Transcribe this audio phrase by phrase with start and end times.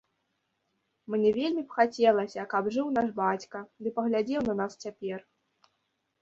[1.15, 5.19] Мне вельмі б хацелася, каб жыў наш бацька ды паглядзеў на нас цяпер.